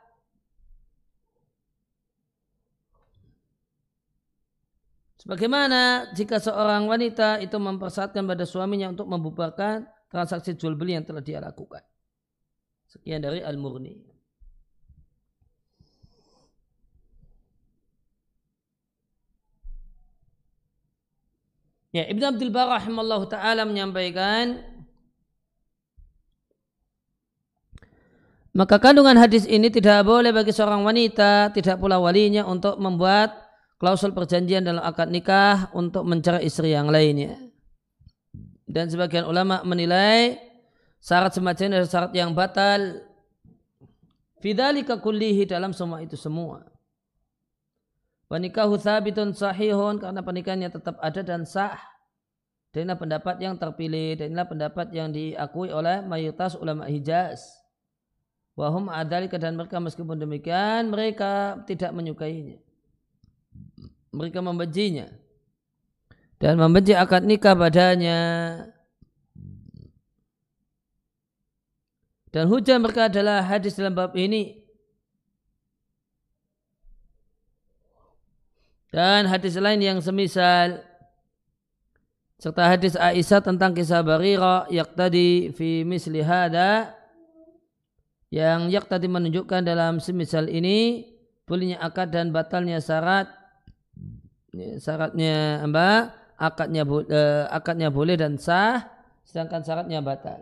Bagaimana 5.27 6.07
jika 6.15 6.39
seorang 6.39 6.87
wanita 6.87 7.43
itu 7.43 7.59
mempersyaratkan 7.59 8.23
pada 8.31 8.47
suaminya 8.47 8.95
untuk 8.95 9.11
membubarkan 9.11 9.83
transaksi 10.07 10.55
jual 10.55 10.79
beli 10.79 10.95
yang 10.95 11.03
telah 11.03 11.19
dia 11.19 11.43
lakukan? 11.43 11.83
Sekian 12.87 13.27
dari 13.27 13.43
Al-Murni. 13.43 14.06
Ya, 21.97 22.05
Ibn 22.13 22.37
Abdul 22.37 22.53
Bar 22.53 22.77
rahimahullah 22.77 23.25
ta'ala 23.25 23.65
menyampaikan 23.65 24.61
Maka 28.53 28.77
kandungan 28.81 29.17
hadis 29.21 29.45
ini 29.49 29.69
tidak 29.69 30.05
boleh 30.05 30.33
bagi 30.33 30.49
seorang 30.49 30.81
wanita, 30.81 31.53
tidak 31.53 31.77
pula 31.77 32.01
walinya 32.01 32.49
untuk 32.49 32.81
membuat 32.81 33.37
klausul 33.77 34.17
perjanjian 34.17 34.65
dalam 34.65 34.81
akad 34.81 35.13
nikah 35.13 35.69
untuk 35.77 36.09
mencari 36.09 36.49
istri 36.49 36.73
yang 36.73 36.89
lainnya. 36.89 37.37
Dan 38.65 38.89
sebagian 38.89 39.29
ulama 39.29 39.61
menilai 39.61 40.41
syarat 41.01 41.37
semacam 41.37 41.65
ini 41.69 41.75
adalah 41.81 41.93
syarat 41.93 42.13
yang 42.17 42.33
batal 42.33 42.81
Fidalika 44.41 45.01
kullihi 45.05 45.45
dalam 45.45 45.77
semua 45.77 46.01
itu 46.01 46.17
semua. 46.17 46.76
Wanikahu 48.27 48.75
thabitun 48.75 49.31
sahihun 49.31 50.03
karena 50.03 50.19
pernikahannya 50.19 50.71
tetap 50.75 50.99
ada 50.99 51.23
dan 51.23 51.47
sah. 51.47 51.79
Dan 52.75 52.91
inilah 52.91 52.99
pendapat 52.99 53.41
yang 53.41 53.55
terpilih 53.57 54.19
dan 54.19 54.35
inilah 54.35 54.49
pendapat 54.51 54.93
yang 54.93 55.09
diakui 55.15 55.71
oleh 55.71 56.03
mayoritas 56.03 56.59
ulama 56.59 56.91
Hijaz. 56.91 57.41
Wahum 58.59 58.91
adalika 58.91 59.39
dan 59.39 59.55
mereka 59.55 59.79
meskipun 59.79 60.19
demikian 60.19 60.91
mereka 60.91 61.61
tidak 61.71 61.95
menyukainya. 61.95 62.59
Mereka 64.11 64.41
membencinya. 64.43 65.07
Dan 66.37 66.61
membenci 66.61 66.93
akad 66.93 67.25
nikah 67.25 67.57
padanya. 67.57 68.21
Dan 72.29 72.53
hujah 72.53 72.77
mereka 72.77 73.09
adalah 73.09 73.41
hadis 73.41 73.77
dalam 73.79 73.97
bab 73.97 74.13
ini. 74.13 74.66
Dan 78.97 79.29
hadis 79.29 79.61
lain 79.61 79.85
yang 79.85 80.01
semisal. 80.01 80.81
Serta 82.41 82.65
hadis 82.65 82.97
Aisyah 82.97 83.45
tentang 83.45 83.77
kisah 83.77 84.01
Barira 84.01 84.65
tadi 84.97 85.53
fi 85.53 85.85
misli 85.85 86.25
hada 86.25 86.97
yang 88.33 88.73
yak 88.73 88.89
tadi 88.89 89.05
menunjukkan 89.05 89.69
dalam 89.69 90.01
semisal 90.01 90.49
ini 90.49 91.13
bolehnya 91.45 91.77
akad 91.85 92.09
dan 92.09 92.33
batalnya 92.33 92.81
syarat. 92.81 93.29
Syaratnya 94.57 95.61
apa? 95.69 96.17
Akadnya 96.41 96.89
uh, 96.89 97.53
akadnya 97.53 97.93
boleh 97.93 98.17
dan 98.17 98.41
sah 98.41 98.81
sedangkan 99.29 99.61
syaratnya 99.61 100.01
batal. 100.01 100.41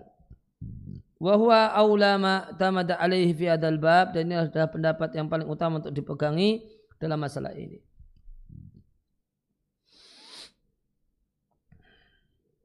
Wahwa 1.19 1.75
aulama 1.75 2.55
tamada 2.55 3.03
alaihi 3.03 3.35
fi 3.35 3.51
adal 3.51 3.83
bab. 3.83 4.15
Dan 4.15 4.31
ini 4.31 4.47
adalah 4.47 4.71
pendapat 4.71 5.11
yang 5.19 5.27
paling 5.27 5.51
utama 5.51 5.83
untuk 5.83 5.95
dipegangi 5.95 6.63
dalam 7.03 7.19
masalah 7.19 7.51
ini 7.51 7.94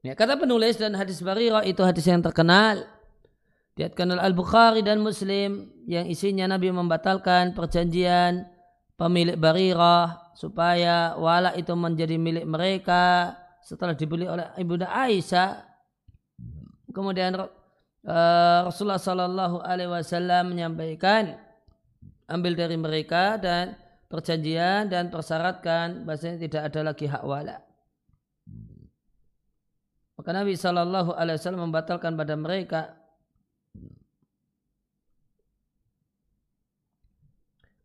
Ya, 0.00 0.16
kata 0.16 0.40
penulis 0.40 0.80
dan 0.80 0.96
hadis 0.96 1.20
Barira 1.20 1.60
itu 1.60 1.84
hadis 1.84 2.08
yang 2.08 2.24
terkenal 2.24 2.88
Diatkan 3.80 4.12
oleh 4.12 4.20
Al-Bukhari 4.20 4.84
dan 4.84 5.00
Muslim 5.00 5.72
yang 5.88 6.04
isinya 6.04 6.44
Nabi 6.44 6.68
membatalkan 6.68 7.56
perjanjian 7.56 8.44
pemilik 8.92 9.40
Barirah 9.40 10.36
supaya 10.36 11.16
wala 11.16 11.56
itu 11.56 11.72
menjadi 11.72 12.20
milik 12.20 12.44
mereka 12.44 13.32
setelah 13.64 13.96
dibeli 13.96 14.28
oleh 14.28 14.52
Ibunda 14.60 14.84
Aisyah. 14.90 15.64
Kemudian 16.92 17.40
uh, 17.40 17.48
Rasulullah 18.68 19.00
Sallallahu 19.00 19.64
Alaihi 19.64 19.88
Wasallam 19.88 20.52
menyampaikan 20.52 21.40
ambil 22.28 22.58
dari 22.58 22.76
mereka 22.76 23.40
dan 23.40 23.80
perjanjian 24.12 24.92
dan 24.92 25.08
persyaratkan 25.08 26.04
bahasanya 26.04 26.36
tidak 26.36 26.62
ada 26.68 26.80
lagi 26.92 27.08
hak 27.08 27.24
wala. 27.24 27.69
Maka 30.20 30.36
Nabi 30.36 30.52
Sallallahu 30.52 31.16
Alaihi 31.16 31.40
Wasallam 31.40 31.72
membatalkan 31.72 32.12
pada 32.12 32.36
mereka 32.36 32.92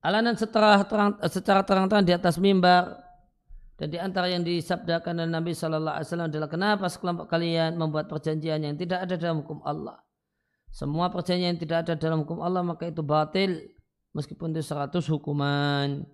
Alanan 0.04 0.38
setelah 0.38 0.86
terang, 0.86 1.18
secara 1.32 1.66
terang-terangan 1.66 2.06
di 2.06 2.14
atas 2.14 2.38
mimbar 2.38 2.94
dan 3.74 3.88
di 3.90 3.98
antara 3.98 4.30
yang 4.30 4.46
disabdakan 4.46 5.18
oleh 5.18 5.32
Nabi 5.34 5.58
Shallallahu 5.58 5.96
Alaihi 5.98 6.08
Wasallam 6.12 6.30
adalah 6.30 6.50
kenapa 6.52 6.86
sekelompok 6.92 7.26
kalian 7.26 7.74
membuat 7.74 8.06
perjanjian 8.06 8.62
yang 8.62 8.78
tidak 8.78 9.02
ada 9.02 9.18
dalam 9.18 9.42
hukum 9.42 9.66
Allah. 9.66 9.98
Semua 10.70 11.10
perjanjian 11.10 11.58
yang 11.58 11.62
tidak 11.64 11.90
ada 11.90 11.94
dalam 11.98 12.22
hukum 12.22 12.38
Allah 12.44 12.62
maka 12.62 12.86
itu 12.86 13.02
batil 13.02 13.66
meskipun 14.14 14.54
itu 14.54 14.62
seratus 14.62 15.10
hukuman. 15.10 16.06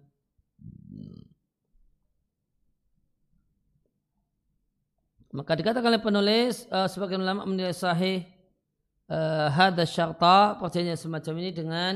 Maka 5.31 5.55
dikatakan 5.55 5.87
oleh 5.95 6.03
penulis 6.03 6.67
uh, 6.67 6.91
sebagian 6.91 7.23
ulama 7.23 7.47
menilai 7.47 7.71
sahih 7.71 8.27
uh, 9.07 9.47
hadas 9.47 9.87
syarta 9.95 10.59
perjanjian 10.59 10.99
semacam 10.99 11.33
ini 11.39 11.51
dengan 11.55 11.93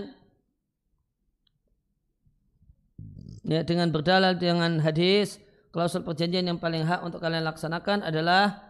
ya, 3.44 3.62
dengan 3.68 3.92
berdalal 3.92 4.40
dengan 4.40 4.80
hadis 4.80 5.36
klausul 5.76 6.08
perjanjian 6.08 6.48
yang 6.48 6.60
paling 6.64 6.88
hak 6.88 7.04
untuk 7.04 7.20
kalian 7.20 7.44
laksanakan 7.44 8.08
adalah 8.08 8.64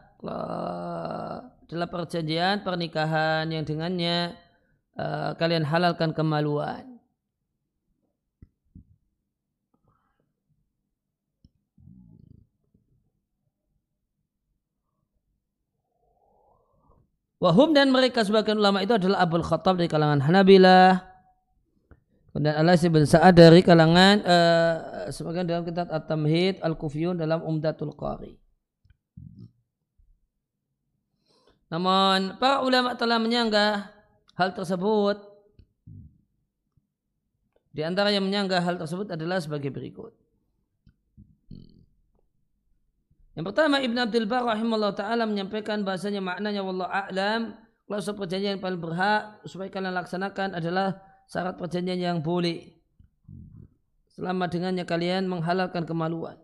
adalah 1.69 1.85
perjanjian 1.85 2.65
pernikahan 2.65 3.45
yang 3.53 3.61
dengannya 3.61 4.33
uh, 4.97 5.37
kalian 5.37 5.61
halalkan 5.61 6.09
kemaluan. 6.09 6.94
Wahum 17.45 17.77
dan 17.77 17.93
mereka 17.93 18.25
sebagian 18.25 18.57
ulama 18.57 18.81
itu 18.81 18.97
adalah 18.97 19.21
Abul 19.21 19.45
Khattab 19.45 19.77
dari 19.77 19.85
kalangan 19.85 20.17
Hanabilah, 20.17 20.97
dan 22.33 22.57
Alas 22.57 22.81
bin 22.81 23.05
Sa'ad 23.05 23.37
dari 23.37 23.61
kalangan 23.61 24.25
uh, 24.25 24.75
sebagian 25.13 25.45
dalam 25.45 25.61
kitab 25.61 25.85
At-Tamhid 25.93 26.65
Al-Kufiyun 26.65 27.21
dalam 27.21 27.45
Umdatul 27.45 27.93
Qari. 27.93 28.33
Namun 31.69 32.41
para 32.41 32.65
ulama 32.65 32.97
telah 32.97 33.21
menyanggah 33.21 33.93
hal 34.41 34.49
tersebut. 34.57 35.21
Di 37.69 37.85
antara 37.85 38.09
yang 38.09 38.25
menyanggah 38.25 38.57
hal 38.57 38.81
tersebut 38.81 39.13
adalah 39.13 39.37
sebagai 39.37 39.69
berikut. 39.69 40.17
Yang 43.35 43.45
pertama 43.51 43.83
Ibn 43.83 43.97
Abdul 44.07 44.27
Bar 44.31 44.47
rahimahullah 44.47 44.95
ta'ala 44.95 45.27
menyampaikan 45.27 45.83
bahasanya 45.83 46.23
maknanya 46.23 46.63
Wallah 46.63 46.87
a'lam 46.87 47.51
kalau 47.85 48.15
perjanjian 48.15 48.57
yang 48.57 48.63
paling 48.63 48.79
berhak 48.79 49.43
supaya 49.43 49.67
kalian 49.69 49.93
laksanakan 49.93 50.55
adalah 50.55 51.03
syarat 51.27 51.59
perjanjian 51.59 51.99
yang 51.99 52.17
boleh 52.23 52.73
selama 54.15 54.47
dengannya 54.47 54.87
kalian 54.87 55.27
menghalalkan 55.27 55.83
kemaluan. 55.83 56.39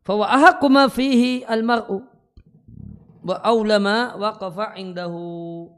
Fawa 0.00 0.24
ahakku 0.32 0.72
ma 0.72 0.88
fihi 0.88 1.44
almar'u 1.44 2.00
wa 3.20 3.36
aulama 3.44 4.16
waqafa 4.16 4.80
indahu. 4.80 5.68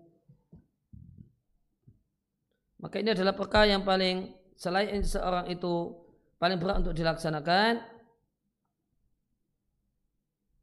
Maka 2.79 3.03
ini 3.03 3.11
adalah 3.11 3.35
perkara 3.35 3.75
yang 3.75 3.83
paling 3.83 4.31
selain 4.55 5.03
seorang 5.03 5.51
itu 5.51 5.99
paling 6.39 6.63
berat 6.63 6.79
untuk 6.87 6.95
dilaksanakan. 6.95 7.98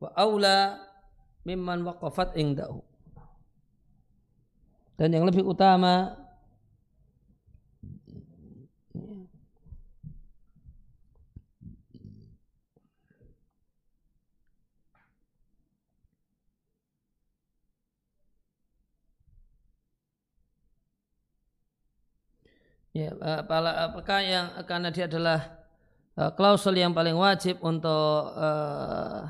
Wa 0.06 0.14
aula 0.14 0.86
mimman 1.42 1.82
waqafat 1.82 2.38
indahu 2.38 2.86
dan 5.02 5.10
yang 5.10 5.26
lebih 5.26 5.42
utama 5.42 6.22
Ya, 22.96 23.12
apakah 23.92 24.24
yang 24.24 24.56
karena 24.64 24.88
dia 24.88 25.04
adalah 25.04 25.68
uh, 26.16 26.32
klausul 26.32 26.80
yang 26.80 26.96
paling 26.96 27.20
wajib 27.20 27.60
untuk 27.60 28.32
uh, 28.40 29.28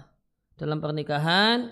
dalam 0.56 0.80
pernikahan 0.80 1.72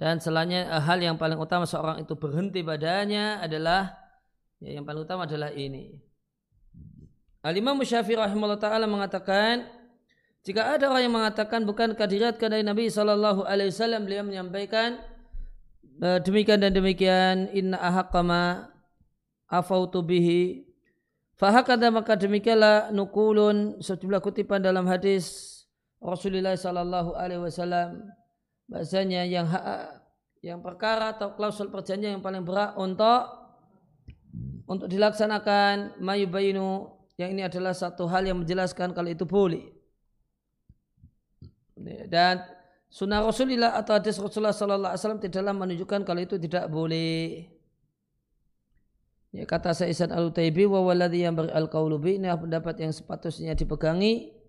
dan 0.00 0.16
selainnya 0.16 0.68
eh, 0.68 0.80
hal 0.80 0.96
yang 1.00 1.20
paling 1.20 1.36
utama 1.36 1.68
seorang 1.68 2.00
itu 2.00 2.16
berhenti 2.16 2.64
padanya 2.64 3.40
adalah 3.44 3.92
ya, 4.60 4.80
yang 4.80 4.84
paling 4.88 5.04
utama 5.04 5.28
adalah 5.28 5.52
ini. 5.52 5.92
Al-Imam 7.40 7.80
rahimahullah 7.80 8.60
taala 8.60 8.84
mengatakan 8.84 9.64
jika 10.40 10.76
ada 10.76 10.88
orang 10.88 11.04
yang 11.04 11.16
mengatakan 11.16 11.68
bukan 11.68 11.92
kadirat 11.92 12.40
dari 12.40 12.64
Nabi 12.64 12.88
sallallahu 12.88 13.44
alaihi 13.44 13.72
wasallam 13.72 14.08
beliau 14.08 14.24
menyampaikan 14.24 15.00
eh, 16.00 16.20
demikian 16.24 16.64
dan 16.64 16.72
demikian 16.72 17.52
inna 17.52 17.76
ahaqqama 17.76 18.72
afautu 19.48 20.00
bihi 20.00 20.64
fahakada 21.36 21.92
maka 21.92 22.16
demikianlah 22.16 22.88
nukulun 22.88 23.80
sejumlah 23.84 24.20
kutipan 24.24 24.64
dalam 24.64 24.88
hadis 24.88 25.59
Rasulullah 26.00 26.56
sallallahu 26.56 27.12
alaihi 27.12 27.44
wasallam 27.44 28.08
bahasanya 28.64 29.28
yang 29.28 29.44
hak, 29.44 30.00
yang 30.40 30.64
perkara 30.64 31.12
atau 31.12 31.36
klausul 31.36 31.68
perjanjian 31.68 32.16
yang 32.16 32.24
paling 32.24 32.40
berat 32.40 32.72
untuk 32.80 33.36
untuk 34.64 34.88
dilaksanakan 34.88 36.00
mayubayinu 36.00 36.88
yang 37.20 37.36
ini 37.36 37.44
adalah 37.44 37.76
satu 37.76 38.08
hal 38.08 38.24
yang 38.24 38.40
menjelaskan 38.40 38.96
kalau 38.96 39.12
itu 39.12 39.28
boleh. 39.28 39.76
Dan 42.08 42.40
sunnah 42.88 43.20
Rasulullah 43.20 43.76
atau 43.76 43.92
hadis 43.96 44.16
Rasulullah 44.16 44.56
Sallallahu 44.56 44.92
Alaihi 44.92 45.00
Wasallam 45.04 45.20
tidaklah 45.20 45.52
menunjukkan 45.52 46.00
kalau 46.08 46.20
itu 46.24 46.40
tidak 46.40 46.72
boleh. 46.72 47.48
Ya, 49.30 49.46
kata 49.46 49.76
Saisan 49.76 50.10
al-Utaibi 50.10 50.64
wa 50.66 50.80
walladhi 50.82 51.22
yang 51.22 51.38
al 51.38 51.70
qaulubi 51.70 52.18
ini 52.18 52.26
pendapat 52.34 52.82
yang 52.82 52.90
sepatutnya 52.90 53.54
dipegangi 53.54 54.39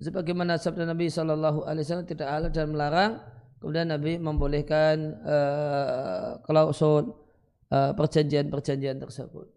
sebagaimana 0.00 0.60
sabda 0.60 0.84
Nabi 0.84 1.08
sallallahu 1.08 1.64
alaihi 1.64 1.84
wasallam 1.84 2.08
tidak 2.08 2.28
halal 2.28 2.50
dan 2.52 2.68
melarang 2.72 3.12
kemudian 3.60 3.88
Nabi 3.88 4.20
membolehkan 4.20 4.96
uh, 5.24 6.28
klausul 6.44 7.16
uh, 7.72 7.92
perjanjian-perjanjian 7.96 9.00
tersebut. 9.00 9.48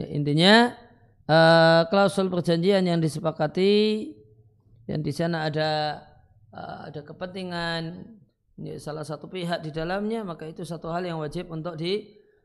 Ya, 0.00 0.08
intinya 0.08 0.72
uh, 1.28 1.84
klausul 1.92 2.32
perjanjian 2.32 2.88
yang 2.88 3.04
disepakati 3.04 4.08
yang 4.88 5.04
di 5.04 5.12
sana 5.12 5.44
ada 5.52 6.00
uh, 6.56 6.88
ada 6.88 7.04
kepentingan 7.04 8.08
ya, 8.56 8.80
salah 8.80 9.04
satu 9.04 9.28
pihak 9.28 9.60
di 9.60 9.70
dalamnya 9.70 10.24
maka 10.24 10.48
itu 10.48 10.64
satu 10.64 10.88
hal 10.88 11.04
yang 11.04 11.20
wajib 11.20 11.52
untuk 11.52 11.76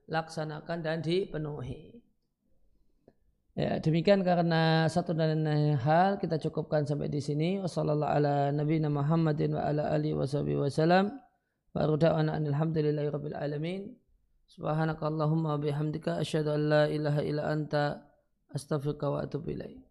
dilaksanakan 0.08 0.78
dan 0.82 1.02
dipenuhi. 1.02 1.94
Ya, 3.56 3.80
demikian 3.80 4.20
karena 4.28 4.84
satu 4.91 5.15
dan 5.15 5.48
lain 5.48 5.80
hal 5.80 6.20
kita 6.20 6.36
cukupkan 6.44 6.84
sampai 6.84 7.08
di 7.08 7.24
sini. 7.24 7.63
Wassalamualaikum 7.63 8.91
Muhammadin 8.91 9.56
wa 9.56 9.63
ala 9.63 9.96
alihi 9.96 10.12
wasallam. 10.12 11.15
Wa. 11.72 11.88
Subhanakallahumma 14.46 15.58
bihamdika 15.58 16.22
asyhadu 16.22 16.54
an 16.54 16.62
la 16.70 16.84
ilaha 16.86 17.22
illa 17.26 17.50
anta 17.50 18.06
astaghfiruka 18.54 19.10
wa 19.10 19.26
atubu 19.26 19.58
ilaik. 19.58 19.85